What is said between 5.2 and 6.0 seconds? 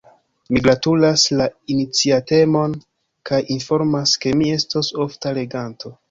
leganto.